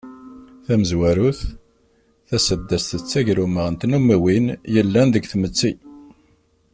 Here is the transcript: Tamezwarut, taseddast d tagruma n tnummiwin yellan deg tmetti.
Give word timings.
Tamezwarut, 0.65 1.39
taseddast 2.27 2.89
d 3.01 3.03
tagruma 3.09 3.63
n 3.71 3.75
tnummiwin 3.79 4.45
yellan 4.73 5.09
deg 5.11 5.25
tmetti. 5.31 5.71